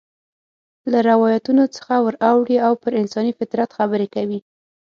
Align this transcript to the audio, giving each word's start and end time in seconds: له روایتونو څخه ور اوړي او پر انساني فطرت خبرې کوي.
له 0.91 0.99
روایتونو 1.09 1.63
څخه 1.75 1.93
ور 2.05 2.15
اوړي 2.29 2.57
او 2.65 2.73
پر 2.83 2.91
انساني 3.01 3.31
فطرت 3.39 3.69
خبرې 3.77 4.07
کوي. 4.15 4.39